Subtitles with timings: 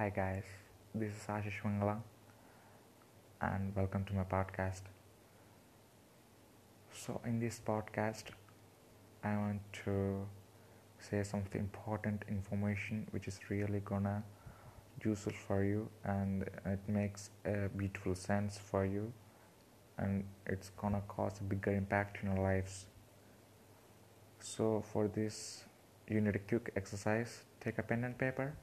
[0.00, 0.44] Hi guys,
[0.94, 1.98] this is Ashish Mangala
[3.42, 4.80] and welcome to my podcast.
[6.90, 8.30] So in this podcast
[9.22, 10.26] I want to
[10.98, 14.22] say something important information which is really gonna
[15.04, 19.12] useful for you and it makes a beautiful sense for you
[19.98, 22.86] and it's gonna cause a bigger impact in your lives.
[24.38, 25.64] So for this
[26.08, 27.42] you need a quick exercise.
[27.60, 28.54] Take a pen and paper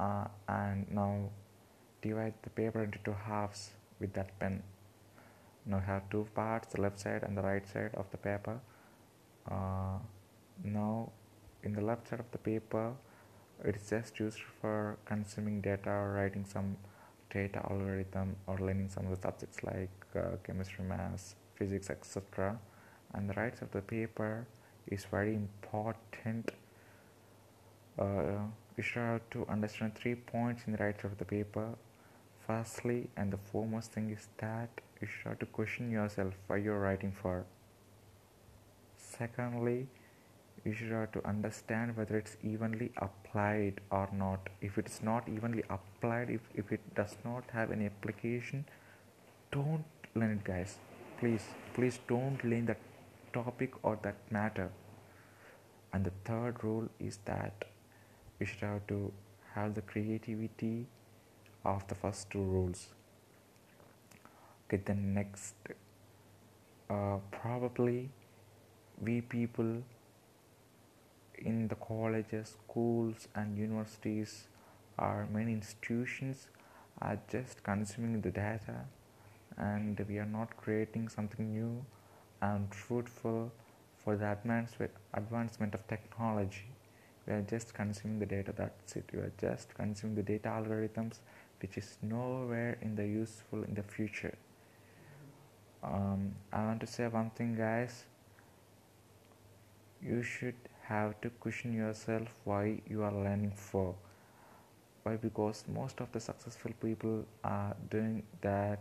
[0.00, 1.28] uh, and now
[2.02, 4.62] divide the paper into two halves with that pen.
[5.66, 8.58] Now have two parts the left side and the right side of the paper.
[9.50, 9.98] Uh,
[10.64, 11.10] now
[11.62, 12.92] in the left side of the paper
[13.64, 16.76] it's just used for consuming data or writing some
[17.30, 22.58] data algorithm or learning some of the subjects like uh, chemistry maths physics etc
[23.14, 24.46] and the right side of the paper
[24.86, 26.50] is very important.
[27.98, 28.44] Uh,
[28.76, 31.68] you should have to understand three points in the right of the paper.
[32.46, 34.68] Firstly and the foremost thing is that
[35.00, 37.44] you should have to question yourself why you're writing for.
[38.96, 39.88] Secondly
[40.64, 44.48] you should have to understand whether it's evenly applied or not.
[44.60, 48.64] If it's not evenly applied if, if it does not have any application
[49.52, 49.84] don't
[50.14, 50.78] learn it guys.
[51.18, 52.78] Please please don't learn that
[53.32, 54.70] topic or that matter.
[55.92, 57.64] And the third rule is that
[58.40, 59.12] you should have to
[59.54, 60.86] have the creativity
[61.64, 62.88] of the first two rules
[64.64, 65.54] okay then next
[66.88, 68.08] uh, probably
[69.00, 69.82] we people
[71.38, 74.48] in the colleges schools and universities
[74.98, 76.48] or many institutions
[77.00, 78.76] are just consuming the data
[79.56, 81.84] and we are not creating something new
[82.42, 83.52] and fruitful
[84.02, 84.30] for the
[85.14, 86.70] advancement of technology
[87.26, 89.04] we are just consuming the data that's it.
[89.12, 91.18] We are just consuming the data algorithms
[91.60, 94.36] which is nowhere in the useful in the future.
[95.82, 98.04] Um, i want to say one thing guys.
[100.02, 103.94] You should have to question yourself why you are learning for.
[105.02, 105.16] Why?
[105.16, 108.80] Because most of the successful people are doing that.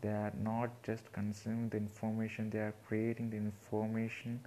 [0.00, 4.40] They are not just consuming the information they are creating the information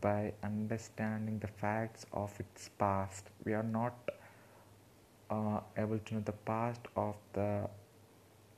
[0.00, 3.30] by understanding the facts of its past.
[3.44, 3.94] We are not
[5.30, 7.68] uh, able to know the past of the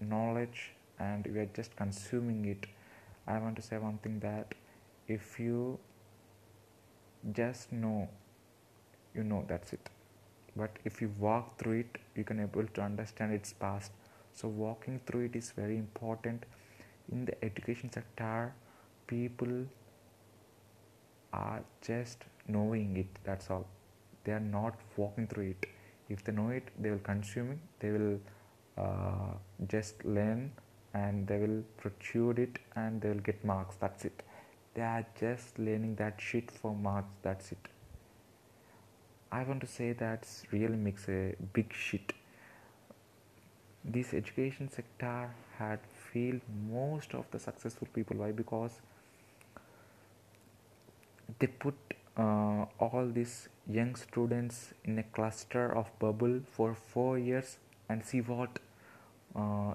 [0.01, 2.67] knowledge and we are just consuming it.
[3.27, 4.55] I want to say one thing that
[5.07, 5.79] if you
[7.33, 8.09] just know,
[9.15, 9.89] you know, that's it.
[10.57, 13.93] But if you walk through it, you can able to understand its past.
[14.33, 16.45] So walking through it is very important.
[17.13, 18.53] In the education sector,
[19.07, 19.67] people
[21.33, 23.67] are just knowing it that's all.
[24.25, 25.67] They are not walking through it.
[26.09, 27.59] If they know it they will consume it.
[27.81, 28.19] They will
[28.77, 29.33] uh,
[29.67, 30.53] just learn
[30.95, 33.77] and they will protrude it and they will get marks.
[33.77, 34.23] That's it.
[34.75, 37.15] They are just learning that shit for marks.
[37.23, 37.59] That's it.
[39.31, 42.13] I want to say that really makes a big shit.
[43.85, 45.81] This education sector had
[46.13, 46.41] failed
[46.71, 48.17] most of the successful people.
[48.17, 48.33] Why?
[48.33, 48.81] Because
[51.39, 51.75] they put
[52.17, 57.59] uh, all these young students in a cluster of bubble for four years
[57.89, 58.59] and see what
[59.37, 59.75] uh,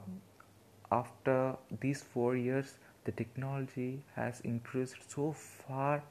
[0.92, 6.04] after these four years the technology has increased so far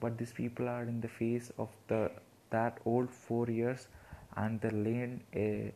[0.00, 2.10] but these people are in the face of the
[2.50, 3.88] that old four years
[4.36, 5.72] and they learn a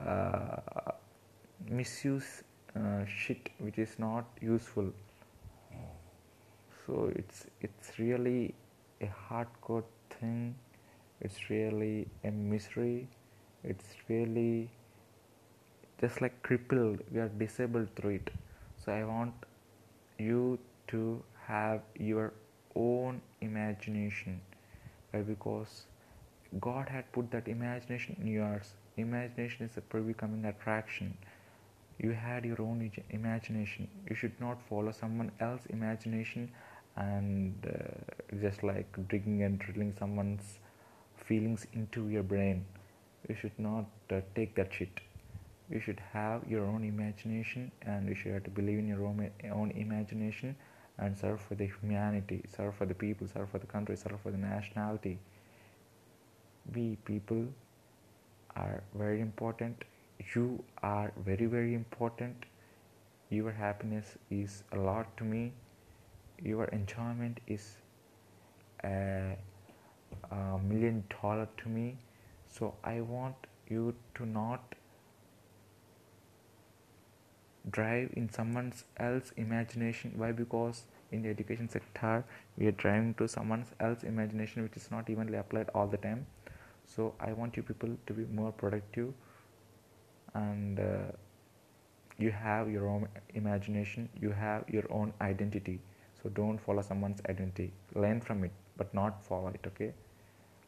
[0.00, 0.92] uh,
[1.68, 2.42] misuse
[2.76, 4.92] uh, shit which is not useful
[6.86, 8.54] so it's it's really
[9.00, 10.54] a hardcore thing.
[11.20, 13.08] It's really a misery.
[13.62, 14.68] It's really
[16.00, 17.00] just like crippled.
[17.10, 18.30] We are disabled through it.
[18.84, 19.32] So i want
[20.18, 20.58] you
[20.88, 22.32] to have your
[22.74, 24.40] own imagination.
[25.10, 25.22] Why?
[25.22, 25.86] because
[26.60, 28.74] god had put that imagination in yours.
[28.96, 31.16] Imagination is a pre-becoming attraction.
[31.98, 33.88] You had your own imagination.
[34.10, 36.50] You should not follow someone else's imagination
[36.96, 40.58] and uh, just like digging and drilling someone's
[41.16, 42.64] feelings into your brain.
[43.28, 45.00] You should not uh, take that shit.
[45.70, 49.30] You should have your own imagination and you should have to believe in your own,
[49.50, 50.54] own imagination
[50.98, 54.30] and serve for the humanity serve for the people serve for the country serve for
[54.30, 55.18] the nationality.
[56.74, 57.46] We people
[58.56, 59.84] are very important.
[60.34, 62.44] You are very very important.
[63.30, 65.52] Your happiness is a lot to me
[66.42, 67.76] your enjoyment is
[68.84, 69.36] a,
[70.30, 71.96] a million dollar to me.
[72.46, 73.34] So i want
[73.68, 74.74] you to not
[77.70, 80.12] drive in someone else imagination.
[80.16, 80.32] Why?
[80.32, 82.24] Because in the education sector
[82.58, 86.26] we are driving to someone else imagination which is not evenly applied all the time.
[86.86, 89.14] So i want you people to be more productive
[90.34, 91.12] and uh,
[92.18, 95.80] you have your own imagination you have your own identity
[96.24, 97.70] so don't follow someone's identity.
[97.94, 99.92] Learn from it but not follow it okay?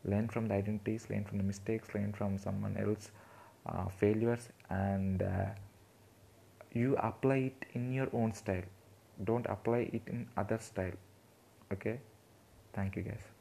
[0.05, 3.11] Learn from the identities learn from the mistakes learn from someone else
[3.67, 5.47] uh, failures and uh,
[6.73, 8.69] you apply it in your own style.
[9.25, 10.99] Don't apply it in other style
[11.73, 11.99] okay?
[12.75, 13.36] Thank you guys